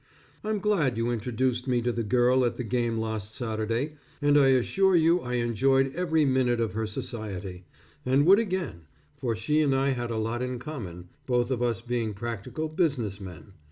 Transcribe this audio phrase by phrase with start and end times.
[0.43, 4.35] I am glad you introduced me to the girl at the game last Saturday, and
[4.35, 7.65] I assure you I enjoyed every minute of her society,
[8.03, 11.83] and would again, for she and I had a lot in common, both of us
[11.83, 13.53] being practical business men.